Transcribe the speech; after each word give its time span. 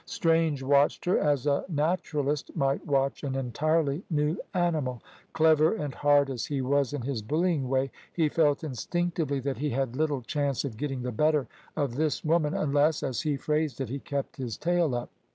Strange 0.07 0.63
watched 0.63 1.05
her, 1.05 1.19
as 1.19 1.45
a 1.45 1.63
naturalist 1.69 2.49
might 2.55 2.83
watch 2.87 3.21
an 3.23 3.35
entirely 3.35 4.03
new 4.09 4.35
animal. 4.51 4.99
Clever 5.31 5.75
and 5.75 5.93
hard 5.93 6.27
as 6.31 6.47
he 6.47 6.59
was 6.59 6.91
in 6.91 7.03
his 7.03 7.21
bullying 7.21 7.69
way, 7.69 7.91
he 8.11 8.27
felt 8.27 8.63
instinctively 8.63 9.39
that 9.41 9.59
he 9.59 9.69
had 9.69 9.95
little 9.95 10.23
chance 10.23 10.65
of 10.65 10.75
getting 10.75 11.03
the 11.03 11.11
better 11.11 11.45
of 11.77 11.97
this 11.97 12.25
woman, 12.25 12.55
unless 12.55 13.03
as 13.03 13.21
he 13.21 13.37
phrased 13.37 13.79
it 13.79 13.89
he 13.89 13.99
kept 13.99 14.37
his 14.37 14.57
tail 14.57 14.95
up. 14.95 15.11